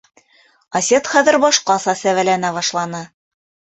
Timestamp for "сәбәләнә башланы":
2.03-3.03